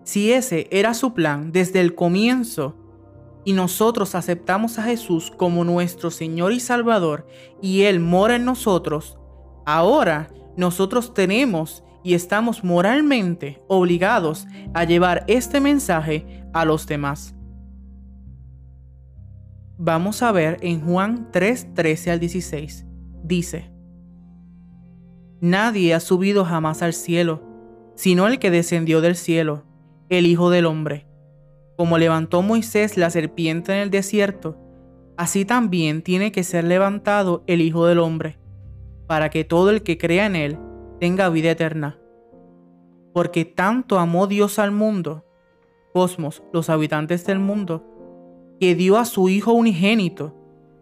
Si 0.04 0.32
ese 0.32 0.68
era 0.70 0.94
su 0.94 1.12
plan 1.12 1.50
desde 1.50 1.80
el 1.80 1.96
comienzo, 1.96 2.76
y 3.44 3.52
nosotros 3.52 4.14
aceptamos 4.14 4.78
a 4.78 4.84
Jesús 4.84 5.32
como 5.36 5.64
nuestro 5.64 6.12
Señor 6.12 6.52
y 6.52 6.60
Salvador, 6.60 7.26
y 7.60 7.82
Él 7.82 7.98
mora 7.98 8.36
en 8.36 8.44
nosotros, 8.44 9.18
ahora 9.66 10.28
nosotros 10.56 11.14
tenemos 11.14 11.84
y 12.04 12.14
estamos 12.14 12.64
moralmente 12.64 13.62
obligados 13.68 14.46
a 14.74 14.84
llevar 14.84 15.24
este 15.28 15.60
mensaje 15.60 16.44
a 16.52 16.64
los 16.64 16.86
demás. 16.86 17.34
Vamos 19.78 20.22
a 20.22 20.32
ver 20.32 20.58
en 20.60 20.80
Juan 20.80 21.28
3, 21.32 21.74
13 21.74 22.10
al 22.10 22.20
16. 22.20 22.86
Dice, 23.24 23.72
Nadie 25.40 25.94
ha 25.94 26.00
subido 26.00 26.44
jamás 26.44 26.82
al 26.82 26.92
cielo, 26.92 27.42
sino 27.96 28.28
el 28.28 28.38
que 28.38 28.50
descendió 28.50 29.00
del 29.00 29.16
cielo, 29.16 29.64
el 30.08 30.26
Hijo 30.26 30.50
del 30.50 30.66
Hombre. 30.66 31.06
Como 31.76 31.98
levantó 31.98 32.42
Moisés 32.42 32.96
la 32.96 33.10
serpiente 33.10 33.72
en 33.72 33.78
el 33.78 33.90
desierto, 33.90 34.56
así 35.16 35.44
también 35.44 36.02
tiene 36.02 36.30
que 36.30 36.44
ser 36.44 36.64
levantado 36.64 37.42
el 37.48 37.60
Hijo 37.60 37.86
del 37.86 37.98
Hombre, 37.98 38.38
para 39.12 39.28
que 39.28 39.44
todo 39.44 39.68
el 39.68 39.82
que 39.82 39.98
crea 39.98 40.24
en 40.24 40.36
él 40.36 40.58
tenga 40.98 41.28
vida 41.28 41.50
eterna. 41.50 41.98
Porque 43.12 43.44
tanto 43.44 43.98
amó 43.98 44.26
Dios 44.26 44.58
al 44.58 44.70
mundo, 44.70 45.26
cosmos, 45.92 46.42
los 46.50 46.70
habitantes 46.70 47.26
del 47.26 47.38
mundo, 47.38 47.84
que 48.58 48.74
dio 48.74 48.96
a 48.96 49.04
su 49.04 49.28
Hijo 49.28 49.52
unigénito, 49.52 50.34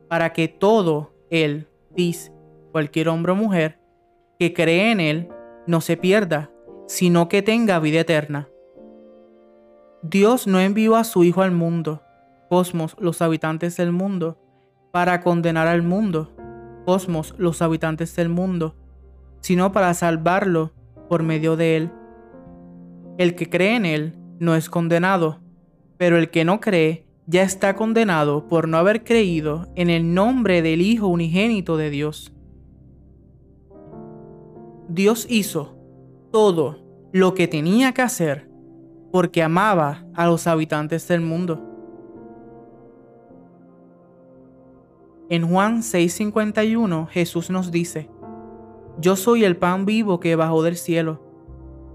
para 0.08 0.32
que 0.32 0.46
todo 0.46 1.12
él, 1.28 1.66
dice, 1.96 2.32
cualquier 2.70 3.08
hombre 3.08 3.32
o 3.32 3.34
mujer, 3.34 3.80
que 4.38 4.54
cree 4.54 4.92
en 4.92 5.00
Él 5.00 5.28
no 5.66 5.80
se 5.80 5.96
pierda, 5.96 6.52
sino 6.86 7.28
que 7.28 7.42
tenga 7.42 7.80
vida 7.80 7.98
eterna. 7.98 8.48
Dios 10.02 10.46
no 10.46 10.60
envió 10.60 10.94
a 10.94 11.02
su 11.02 11.24
Hijo 11.24 11.42
al 11.42 11.50
mundo, 11.50 12.00
cosmos, 12.48 12.94
los 13.00 13.22
habitantes 13.22 13.76
del 13.76 13.90
mundo, 13.90 14.38
para 14.92 15.20
condenar 15.20 15.66
al 15.66 15.82
mundo, 15.82 16.30
los 17.38 17.62
habitantes 17.62 18.14
del 18.16 18.28
mundo, 18.28 18.74
sino 19.40 19.72
para 19.72 19.94
salvarlo 19.94 20.72
por 21.08 21.22
medio 21.22 21.56
de 21.56 21.76
Él. 21.76 21.90
El 23.18 23.34
que 23.34 23.48
cree 23.48 23.76
en 23.76 23.86
Él 23.86 24.16
no 24.38 24.54
es 24.54 24.70
condenado, 24.70 25.40
pero 25.96 26.16
el 26.16 26.30
que 26.30 26.44
no 26.44 26.60
cree 26.60 27.06
ya 27.26 27.42
está 27.42 27.76
condenado 27.76 28.48
por 28.48 28.68
no 28.68 28.78
haber 28.78 29.04
creído 29.04 29.68
en 29.76 29.90
el 29.90 30.14
nombre 30.14 30.62
del 30.62 30.80
Hijo 30.80 31.06
unigénito 31.06 31.76
de 31.76 31.90
Dios. 31.90 32.32
Dios 34.88 35.26
hizo 35.30 35.76
todo 36.32 36.82
lo 37.12 37.34
que 37.34 37.46
tenía 37.46 37.92
que 37.92 38.02
hacer 38.02 38.50
porque 39.12 39.42
amaba 39.42 40.04
a 40.14 40.26
los 40.26 40.46
habitantes 40.46 41.06
del 41.08 41.20
mundo. 41.20 41.69
En 45.30 45.48
Juan 45.48 45.84
6:51 45.84 47.06
Jesús 47.06 47.50
nos 47.50 47.70
dice, 47.70 48.10
Yo 48.98 49.14
soy 49.14 49.44
el 49.44 49.56
pan 49.56 49.86
vivo 49.86 50.18
que 50.18 50.34
bajó 50.34 50.64
del 50.64 50.76
cielo. 50.76 51.22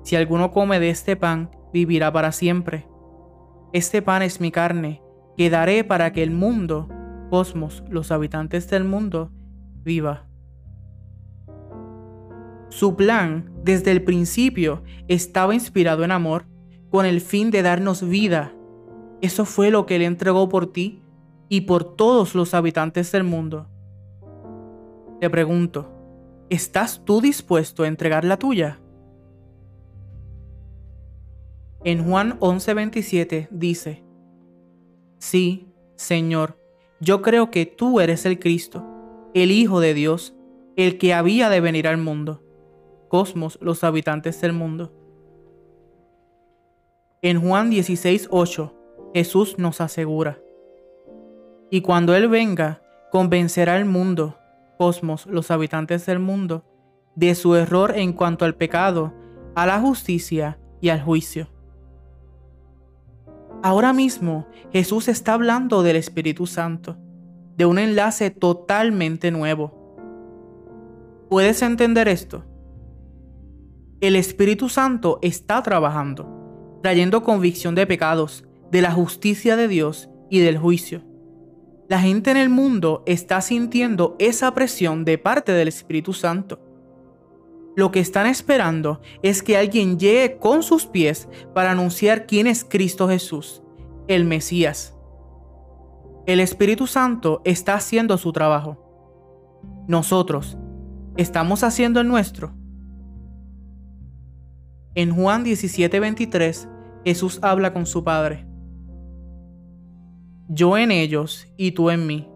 Si 0.03 0.15
alguno 0.15 0.51
come 0.51 0.79
de 0.79 0.89
este 0.89 1.17
pan, 1.17 1.51
vivirá 1.73 2.13
para 2.13 2.31
siempre. 2.31 2.87
Este 3.73 4.01
pan 4.01 4.21
es 4.21 4.39
mi 4.39 4.51
carne, 4.51 5.01
que 5.35 5.49
daré 5.49 5.83
para 5.83 6.13
que 6.13 6.23
el 6.23 6.31
mundo, 6.31 6.87
cosmos, 7.29 7.83
los 7.89 8.09
habitantes 8.09 8.69
del 8.69 8.85
mundo, 8.85 9.31
viva. 9.83 10.29
Su 12.69 12.95
plan, 12.95 13.51
desde 13.65 13.91
el 13.91 14.01
principio, 14.01 14.81
estaba 15.09 15.53
inspirado 15.53 16.05
en 16.05 16.11
amor, 16.11 16.45
con 16.89 17.05
el 17.05 17.19
fin 17.19 17.51
de 17.51 17.63
darnos 17.63 18.07
vida. 18.07 18.53
Eso 19.19 19.43
fue 19.43 19.71
lo 19.71 19.85
que 19.85 19.97
Él 19.97 20.03
entregó 20.03 20.47
por 20.47 20.71
ti 20.71 21.01
y 21.49 21.61
por 21.61 21.95
todos 21.95 22.35
los 22.35 22.53
habitantes 22.53 23.11
del 23.11 23.23
mundo. 23.23 23.67
Te 25.19 25.29
pregunto, 25.29 25.91
¿estás 26.49 27.03
tú 27.05 27.21
dispuesto 27.21 27.83
a 27.83 27.87
entregar 27.87 28.25
la 28.25 28.37
tuya? 28.37 28.79
En 31.83 32.03
Juan 32.03 32.39
11:27 32.39 33.47
dice, 33.51 34.03
Sí, 35.19 35.67
Señor, 35.95 36.59
yo 36.99 37.21
creo 37.21 37.51
que 37.51 37.65
tú 37.65 37.99
eres 37.99 38.25
el 38.25 38.39
Cristo, 38.39 38.83
el 39.33 39.51
Hijo 39.51 39.79
de 39.79 39.93
Dios, 39.93 40.35
el 40.75 40.97
que 40.97 41.13
había 41.13 41.49
de 41.49 41.61
venir 41.61 41.87
al 41.87 41.97
mundo 41.97 42.41
cosmos 43.07 43.57
los 43.61 43.83
habitantes 43.83 44.41
del 44.41 44.53
mundo. 44.53 44.91
En 47.21 47.41
Juan 47.41 47.71
16:8, 47.71 48.73
Jesús 49.13 49.57
nos 49.57 49.81
asegura, 49.81 50.39
y 51.69 51.81
cuando 51.81 52.15
Él 52.15 52.27
venga, 52.27 52.81
convencerá 53.11 53.75
al 53.75 53.85
mundo, 53.85 54.37
cosmos 54.77 55.25
los 55.25 55.51
habitantes 55.51 56.05
del 56.05 56.19
mundo, 56.19 56.65
de 57.15 57.33
su 57.35 57.55
error 57.55 57.93
en 57.95 58.13
cuanto 58.13 58.45
al 58.45 58.55
pecado, 58.55 59.13
a 59.55 59.65
la 59.65 59.79
justicia 59.79 60.59
y 60.81 60.89
al 60.89 61.01
juicio. 61.01 61.47
Ahora 63.63 63.93
mismo 63.93 64.47
Jesús 64.71 65.07
está 65.07 65.33
hablando 65.33 65.81
del 65.81 65.95
Espíritu 65.95 66.45
Santo, 66.45 66.97
de 67.55 67.65
un 67.65 67.79
enlace 67.79 68.29
totalmente 68.29 69.31
nuevo. 69.31 69.73
¿Puedes 71.29 71.61
entender 71.61 72.07
esto? 72.07 72.43
el 74.01 74.15
Espíritu 74.15 74.69
Santo 74.69 75.19
está 75.21 75.63
trabajando, 75.63 76.79
trayendo 76.83 77.23
convicción 77.23 77.75
de 77.75 77.87
pecados, 77.87 78.45
de 78.71 78.81
la 78.81 78.91
justicia 78.91 79.55
de 79.55 79.67
Dios 79.67 80.09
y 80.29 80.39
del 80.39 80.57
juicio. 80.57 81.01
La 81.87 81.99
gente 81.99 82.31
en 82.31 82.37
el 82.37 82.49
mundo 82.49 83.03
está 83.05 83.41
sintiendo 83.41 84.15
esa 84.17 84.53
presión 84.55 85.05
de 85.05 85.19
parte 85.19 85.51
del 85.51 85.67
Espíritu 85.67 86.13
Santo. 86.13 86.59
Lo 87.75 87.91
que 87.91 87.99
están 87.99 88.25
esperando 88.25 89.01
es 89.21 89.43
que 89.43 89.55
alguien 89.57 89.99
llegue 89.99 90.37
con 90.37 90.63
sus 90.63 90.87
pies 90.87 91.27
para 91.53 91.71
anunciar 91.71 92.25
quién 92.25 92.47
es 92.47 92.63
Cristo 92.63 93.07
Jesús, 93.07 93.61
el 94.07 94.25
Mesías. 94.25 94.95
El 96.25 96.39
Espíritu 96.39 96.87
Santo 96.87 97.41
está 97.45 97.75
haciendo 97.75 98.17
su 98.17 98.31
trabajo. 98.31 98.81
Nosotros, 99.87 100.57
¿estamos 101.17 101.63
haciendo 101.63 101.99
el 101.99 102.07
nuestro? 102.07 102.55
En 104.95 105.13
Juan 105.13 105.43
17:23, 105.43 106.67
Jesús 107.03 107.37
habla 107.43 107.73
con 107.73 107.85
su 107.85 108.03
Padre. 108.03 108.47
Yo 110.47 110.77
en 110.77 110.91
ellos 110.91 111.47
y 111.57 111.71
tú 111.71 111.89
en 111.89 112.05
mí. 112.05 112.29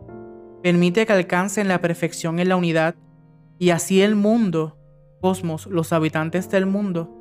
Permite 0.63 1.05
que 1.05 1.13
alcancen 1.13 1.67
la 1.67 1.79
perfección 1.79 2.39
en 2.39 2.49
la 2.49 2.55
unidad, 2.55 2.95
y 3.59 3.69
así 3.69 4.01
el 4.01 4.15
mundo, 4.15 4.77
cosmos, 5.21 5.67
los 5.67 5.93
habitantes 5.93 6.49
del 6.49 6.65
mundo, 6.65 7.15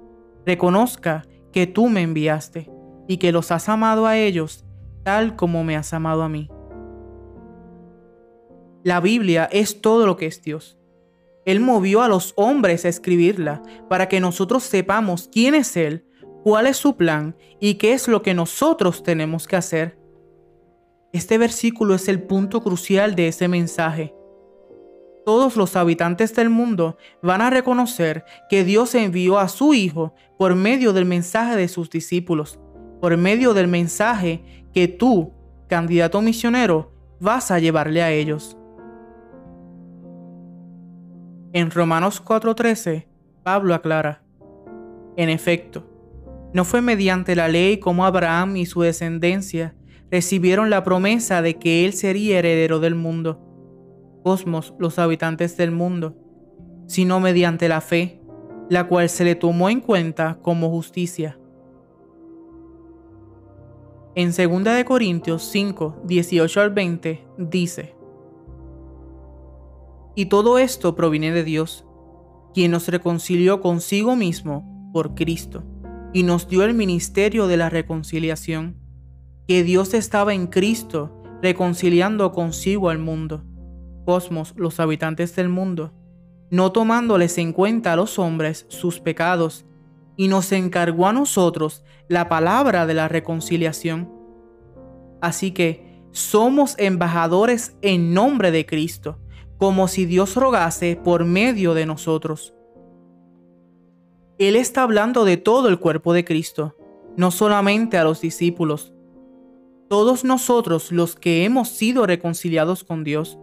reconozca 0.47 1.27
que 1.53 1.67
tú 1.67 1.89
me 1.89 2.03
enviaste 2.03 2.71
y 3.07 3.19
que 3.19 3.33
los 3.33 3.51
has 3.51 3.69
amado 3.69 4.07
a 4.07 4.17
ellos 4.17 4.65
tal 5.03 5.37
como 5.37 5.65
me 5.65 5.77
has 5.77 5.93
amado 5.93 6.23
a 6.23 6.29
mí. 6.29 6.51
La 8.85 9.01
Biblia 9.01 9.49
es 9.51 9.81
todo 9.81 10.07
lo 10.07 10.17
que 10.17 10.27
es 10.27 10.43
Dios. 10.43 10.79
Él 11.45 11.61
movió 11.61 12.03
a 12.03 12.09
los 12.09 12.33
hombres 12.37 12.85
a 12.85 12.89
escribirla 12.89 13.63
para 13.89 14.09
que 14.09 14.21
nosotros 14.21 14.63
sepamos 14.65 15.29
quién 15.33 15.55
es 15.55 15.77
Él, 15.77 16.07
cuál 16.43 16.67
es 16.67 16.77
su 16.77 16.97
plan 16.97 17.37
y 17.61 17.75
qué 17.75 17.93
es 17.93 18.07
lo 18.07 18.23
que 18.23 18.35
nosotros 18.35 19.03
tenemos 19.03 19.47
que 19.47 19.57
hacer. 19.57 19.98
Este 21.13 21.39
versículo 21.39 21.95
es 21.95 22.07
el 22.09 22.23
punto 22.23 22.63
crucial 22.63 23.15
de 23.15 23.29
ese 23.29 23.49
mensaje. 23.49 24.15
Todos 25.25 25.57
los 25.57 25.75
habitantes 25.75 26.35
del 26.35 26.51
mundo 26.51 26.99
van 27.23 27.41
a 27.41 27.49
reconocer 27.49 28.25
que 28.51 28.63
Dios 28.63 28.95
envió 28.95 29.39
a 29.39 29.49
su 29.49 29.73
Hijo 29.73 30.15
por 30.39 30.55
medio 30.55 30.93
del 30.93 31.07
mensaje 31.07 31.57
de 31.57 31.69
sus 31.69 31.89
discípulos, 31.89 32.61
por 33.01 33.17
medio 33.17 33.55
del 33.55 33.69
mensaje 33.69 34.43
que 34.75 34.87
tú, 34.87 35.33
candidato 35.67 36.21
misionero, 36.21 36.93
vas 37.21 37.51
a 37.51 37.59
llevarle 37.59 38.03
a 38.03 38.11
ellos. 38.11 38.59
En 41.55 41.71
Romanos 41.71 42.23
4:13, 42.23 43.07
Pablo 43.43 43.75
aclara, 43.75 44.23
en 45.17 45.31
efecto, 45.31 45.85
no 46.53 46.67
fue 46.67 46.83
mediante 46.83 47.35
la 47.35 47.49
ley 47.49 47.79
como 47.79 48.05
Abraham 48.05 48.57
y 48.57 48.67
su 48.67 48.83
descendencia 48.83 49.75
recibieron 50.11 50.71
la 50.71 50.85
promesa 50.85 51.43
de 51.43 51.59
que 51.59 51.85
él 51.85 51.93
sería 51.93 52.39
heredero 52.39 52.81
del 52.81 52.95
mundo, 52.95 53.41
cosmos 54.23 54.75
los 54.79 54.99
habitantes 54.99 55.57
del 55.57 55.71
mundo, 55.71 56.17
sino 56.87 57.21
mediante 57.21 57.69
la 57.69 57.81
fe, 57.81 58.21
la 58.69 58.89
cual 58.89 59.09
se 59.09 59.25
le 59.25 59.35
tomó 59.35 59.71
en 59.71 59.81
cuenta 59.81 60.39
como 60.43 60.71
justicia. 60.71 61.39
En 64.15 64.33
2 64.33 64.85
Corintios 64.85 65.45
5, 65.45 66.03
18 66.05 66.61
al 66.61 66.71
20 66.71 67.25
dice, 67.39 67.95
Y 70.17 70.27
todo 70.27 70.59
esto 70.59 70.97
proviene 70.97 71.31
de 71.31 71.45
Dios, 71.45 71.85
quien 72.53 72.73
nos 72.73 72.89
reconcilió 72.89 73.61
consigo 73.61 74.17
mismo 74.17 74.91
por 74.93 75.15
Cristo, 75.15 75.63
y 76.13 76.23
nos 76.23 76.49
dio 76.49 76.65
el 76.65 76.75
ministerio 76.75 77.47
de 77.47 77.59
la 77.59 77.71
reconciliación, 77.71 78.77
que 79.49 79.65
Dios 79.65 79.95
estaba 79.95 80.35
en 80.35 80.47
Cristo 80.47 81.11
reconciliando 81.41 82.33
consigo 82.33 82.91
al 82.91 82.99
mundo, 82.99 83.45
cosmos, 84.05 84.53
los 84.57 84.79
habitantes 84.79 85.35
del 85.35 85.49
mundo, 85.49 85.95
no 86.51 86.71
tomándoles 86.71 87.39
en 87.39 87.55
cuenta 87.55 87.95
a 87.95 87.97
los 87.97 88.19
hombres 88.19 88.67
sus 88.69 89.01
pecados, 89.01 89.65
y 90.17 90.29
nos 90.29 90.53
encargó 90.53 91.07
a 91.07 91.13
nosotros 91.15 91.83
la 92.09 92.29
palabra 92.29 92.87
de 92.87 92.93
la 92.93 93.09
reconciliación. 93.09 94.13
Así 95.23 95.53
que 95.53 96.03
somos 96.11 96.75
embajadores 96.79 97.77
en 97.81 98.13
nombre 98.13 98.51
de 98.51 98.67
Cristo, 98.67 99.19
como 99.57 99.89
si 99.89 100.05
Dios 100.05 100.37
rogase 100.37 101.01
por 101.03 101.25
medio 101.25 101.73
de 101.73 101.87
nosotros. 101.87 102.53
Él 104.39 104.57
está 104.57 104.83
hablando 104.83 105.25
de 105.25 105.37
todo 105.37 105.69
el 105.69 105.79
cuerpo 105.79 106.13
de 106.13 106.25
Cristo, 106.25 106.77
no 107.17 107.31
solamente 107.31 107.97
a 107.97 108.05
los 108.05 108.21
discípulos. 108.21 108.93
Todos 109.89 110.23
nosotros 110.23 110.93
los 110.93 111.17
que 111.17 111.45
hemos 111.45 111.71
sido 111.71 112.07
reconciliados 112.07 112.85
con 112.85 113.05
Dios. 113.05 113.39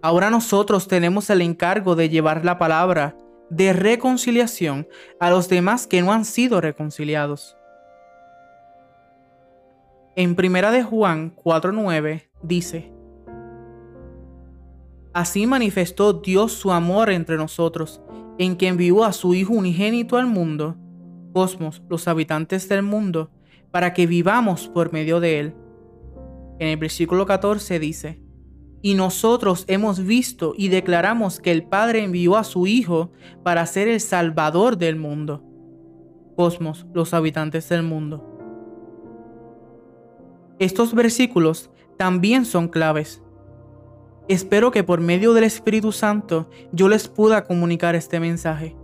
Ahora 0.00 0.30
nosotros 0.30 0.88
tenemos 0.88 1.28
el 1.28 1.42
encargo 1.42 1.94
de 1.94 2.08
llevar 2.08 2.44
la 2.44 2.58
palabra 2.58 3.16
de 3.50 3.74
reconciliación 3.74 4.88
a 5.20 5.28
los 5.28 5.50
demás 5.50 5.86
que 5.86 6.00
no 6.00 6.12
han 6.12 6.24
sido 6.24 6.62
reconciliados. 6.62 7.54
En 10.16 10.34
Primera 10.36 10.70
de 10.70 10.82
Juan 10.82 11.36
4:9 11.36 12.30
dice: 12.42 12.90
Así 15.12 15.46
manifestó 15.46 16.14
Dios 16.14 16.52
su 16.52 16.72
amor 16.72 17.10
entre 17.10 17.36
nosotros, 17.36 18.00
en 18.38 18.56
que 18.56 18.68
envió 18.68 19.04
a 19.04 19.12
su 19.12 19.34
Hijo 19.34 19.52
unigénito 19.52 20.16
al 20.16 20.26
mundo, 20.26 20.76
cosmos, 21.34 21.82
los 21.90 22.08
habitantes 22.08 22.70
del 22.70 22.82
mundo, 22.82 23.30
para 23.72 23.92
que 23.92 24.06
vivamos 24.06 24.68
por 24.68 24.92
medio 24.92 25.18
de 25.18 25.40
él. 25.40 25.54
En 26.60 26.68
el 26.68 26.76
versículo 26.76 27.26
14 27.26 27.80
dice: 27.80 28.22
y 28.82 28.94
nosotros 28.94 29.64
hemos 29.68 30.04
visto 30.04 30.54
y 30.58 30.68
declaramos 30.68 31.38
que 31.38 31.52
el 31.52 31.62
Padre 31.62 32.02
envió 32.02 32.36
a 32.36 32.42
su 32.42 32.66
Hijo 32.66 33.12
para 33.44 33.64
ser 33.64 33.86
el 33.86 34.00
Salvador 34.00 34.76
del 34.76 34.96
mundo. 34.96 35.44
Cosmos, 36.36 36.86
los 36.92 37.14
habitantes 37.14 37.68
del 37.68 37.84
mundo. 37.84 38.28
Estos 40.58 40.94
versículos 40.94 41.70
también 41.96 42.44
son 42.44 42.66
claves. 42.68 43.22
Espero 44.28 44.72
que 44.72 44.82
por 44.82 45.00
medio 45.00 45.32
del 45.32 45.44
Espíritu 45.44 45.92
Santo 45.92 46.50
yo 46.72 46.88
les 46.88 47.06
pueda 47.06 47.44
comunicar 47.44 47.94
este 47.94 48.18
mensaje. 48.18 48.76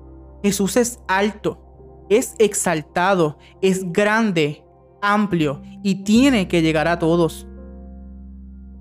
Jesús 0.45 0.77
es 0.77 1.01
alto, 1.09 2.07
es 2.09 2.37
exaltado, 2.39 3.39
es 3.63 3.91
grande, 3.93 4.65
amplio 5.03 5.63
y 5.83 6.05
tiene 6.05 6.49
que 6.49 6.63
llegar 6.63 6.89
a 6.89 6.99
todos. 6.99 7.47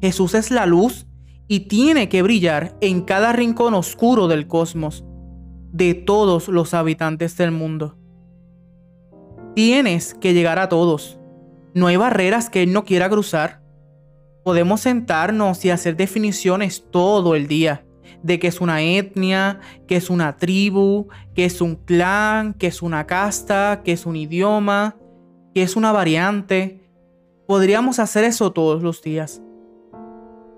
Jesús 0.02 0.34
es 0.34 0.52
la 0.52 0.66
luz 0.66 1.08
y 1.48 1.62
tiene 1.62 2.10
que 2.10 2.22
brillar 2.22 2.78
en 2.82 3.02
cada 3.02 3.34
rincón 3.34 3.74
oscuro 3.74 4.28
del 4.28 4.48
cosmos, 4.48 5.04
de 5.72 5.94
todos 5.94 6.48
los 6.48 6.74
habitantes 6.74 7.38
del 7.38 7.52
mundo. 7.52 7.98
Tienes 9.56 10.14
que 10.14 10.34
llegar 10.34 10.60
a 10.60 10.70
todos. 10.70 11.20
No 11.74 11.88
hay 11.88 11.96
barreras 11.96 12.50
que 12.50 12.64
Él 12.64 12.74
no 12.74 12.84
quiera 12.84 13.10
cruzar. 13.10 13.62
Podemos 14.44 14.82
sentarnos 14.82 15.64
y 15.66 15.72
hacer 15.72 15.96
definiciones 15.96 16.86
todo 16.92 17.36
el 17.36 17.48
día 17.48 17.84
de 18.24 18.40
que 18.40 18.48
es 18.48 18.62
una 18.62 18.82
etnia, 18.82 19.60
que 19.88 19.96
es 19.96 20.10
una 20.10 20.38
tribu, 20.38 21.08
que 21.34 21.46
es 21.46 21.62
un 21.62 21.76
clan, 21.76 22.54
que 22.54 22.68
es 22.68 22.82
una 22.82 23.06
casta, 23.06 23.82
que 23.84 23.92
es 23.92 24.06
un 24.06 24.16
idioma, 24.16 24.96
que 25.58 25.64
es 25.64 25.76
una 25.76 25.92
variante. 25.92 26.88
Podríamos 27.48 27.98
hacer 27.98 28.24
eso 28.26 28.54
todos 28.54 28.84
los 28.84 29.02
días. 29.02 29.42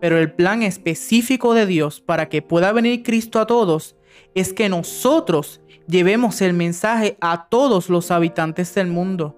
Pero 0.02 0.18
el 0.18 0.34
plan 0.34 0.62
específico 0.62 1.54
de 1.54 1.66
Dios 1.66 2.02
para 2.02 2.28
que 2.28 2.42
pueda 2.42 2.74
venir 2.74 3.02
Cristo 3.04 3.40
a 3.40 3.48
todos 3.48 3.96
es 4.36 4.52
que 4.52 4.68
nosotros 4.68 5.62
llevemos 5.88 6.42
el 6.42 6.52
mensaje 6.52 7.18
a 7.22 7.48
todos 7.48 7.90
los 7.90 8.12
habitantes 8.12 8.76
del 8.76 8.88
mundo. 8.88 9.38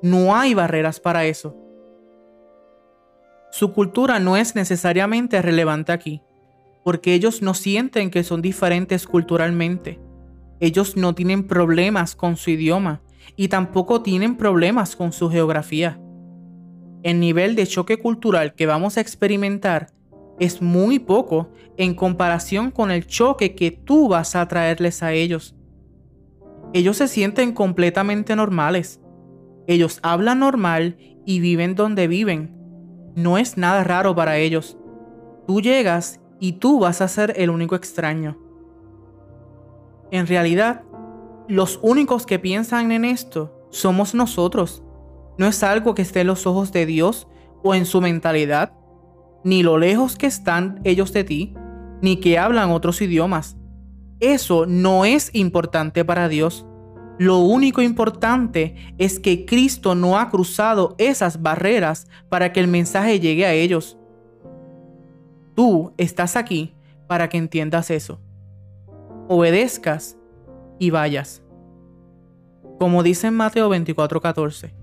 No 0.00 0.36
hay 0.36 0.54
barreras 0.54 1.00
para 1.00 1.24
eso. 1.24 1.56
Su 3.50 3.72
cultura 3.72 4.20
no 4.20 4.36
es 4.36 4.54
necesariamente 4.54 5.42
relevante 5.42 5.90
aquí, 5.90 6.22
porque 6.84 7.14
ellos 7.14 7.42
no 7.42 7.52
sienten 7.52 8.12
que 8.12 8.22
son 8.22 8.42
diferentes 8.42 9.08
culturalmente. 9.08 9.98
Ellos 10.60 10.96
no 10.96 11.16
tienen 11.16 11.48
problemas 11.48 12.14
con 12.14 12.36
su 12.36 12.50
idioma 12.50 13.02
y 13.36 13.48
tampoco 13.48 14.02
tienen 14.02 14.36
problemas 14.36 14.96
con 14.96 15.12
su 15.12 15.30
geografía 15.30 16.00
el 17.02 17.20
nivel 17.20 17.54
de 17.54 17.66
choque 17.66 17.98
cultural 17.98 18.54
que 18.54 18.66
vamos 18.66 18.96
a 18.96 19.00
experimentar 19.00 19.90
es 20.38 20.62
muy 20.62 20.98
poco 20.98 21.50
en 21.76 21.94
comparación 21.94 22.70
con 22.70 22.90
el 22.90 23.06
choque 23.06 23.54
que 23.54 23.70
tú 23.70 24.08
vas 24.08 24.36
a 24.36 24.46
traerles 24.46 25.02
a 25.02 25.12
ellos. 25.12 25.56
Ellos 26.72 26.96
se 26.96 27.08
sienten 27.08 27.52
completamente 27.52 28.36
normales. 28.36 29.00
Ellos 29.66 29.98
hablan 30.02 30.40
normal 30.40 30.96
y 31.24 31.40
viven 31.40 31.74
donde 31.74 32.06
viven. 32.08 32.54
No 33.16 33.38
es 33.38 33.56
nada 33.56 33.82
raro 33.84 34.14
para 34.14 34.38
ellos. 34.38 34.76
Tú 35.46 35.60
llegas 35.60 36.20
y 36.40 36.52
tú 36.52 36.80
vas 36.80 37.00
a 37.00 37.08
ser 37.08 37.32
el 37.36 37.50
único 37.50 37.74
extraño. 37.74 38.38
En 40.10 40.26
realidad, 40.26 40.82
los 41.48 41.80
únicos 41.82 42.26
que 42.26 42.38
piensan 42.38 42.92
en 42.92 43.04
esto 43.04 43.66
somos 43.70 44.14
nosotros 44.14 44.82
no 45.38 45.46
es 45.46 45.62
algo 45.62 45.94
que 45.94 46.02
esté 46.02 46.20
en 46.20 46.26
los 46.26 46.46
ojos 46.46 46.72
de 46.72 46.84
Dios 46.84 47.28
o 47.62 47.74
en 47.74 47.86
su 47.86 48.00
mentalidad, 48.00 48.72
ni 49.44 49.62
lo 49.62 49.78
lejos 49.78 50.16
que 50.16 50.26
están 50.26 50.80
ellos 50.84 51.12
de 51.12 51.24
ti, 51.24 51.54
ni 52.02 52.16
que 52.16 52.38
hablan 52.38 52.70
otros 52.70 53.00
idiomas. 53.00 53.56
Eso 54.20 54.66
no 54.66 55.04
es 55.04 55.30
importante 55.32 56.04
para 56.04 56.28
Dios. 56.28 56.66
Lo 57.18 57.38
único 57.38 57.82
importante 57.82 58.74
es 58.98 59.20
que 59.20 59.44
Cristo 59.46 59.94
no 59.94 60.18
ha 60.18 60.28
cruzado 60.28 60.96
esas 60.98 61.40
barreras 61.40 62.08
para 62.28 62.52
que 62.52 62.60
el 62.60 62.68
mensaje 62.68 63.20
llegue 63.20 63.46
a 63.46 63.54
ellos. 63.54 63.96
Tú 65.54 65.92
estás 65.96 66.36
aquí 66.36 66.74
para 67.06 67.28
que 67.28 67.38
entiendas 67.38 67.90
eso. 67.90 68.20
Obedezcas 69.28 70.18
y 70.78 70.90
vayas. 70.90 71.42
Como 72.78 73.02
dice 73.02 73.26
en 73.26 73.34
Mateo 73.34 73.68
24:14 73.68 74.74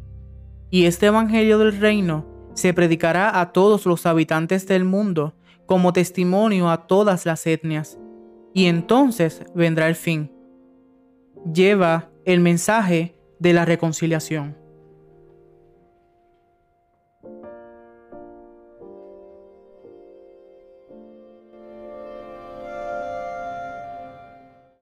y 0.69 0.85
este 0.85 1.05
Evangelio 1.07 1.57
del 1.57 1.79
Reino 1.79 2.25
se 2.53 2.73
predicará 2.73 3.39
a 3.39 3.51
todos 3.51 3.85
los 3.85 4.05
habitantes 4.05 4.67
del 4.67 4.85
mundo 4.85 5.33
como 5.65 5.93
testimonio 5.93 6.69
a 6.69 6.87
todas 6.87 7.25
las 7.25 7.45
etnias. 7.47 7.97
y 8.53 8.67
entonces 8.67 9.43
vendrá 9.53 9.89
el 9.89 9.95
fin. 9.95 10.31
Lleva 11.53 12.09
el 12.23 12.39
mensaje 12.39 13.17
de 13.37 13.51
la 13.51 13.65
reconciliación. 13.65 14.64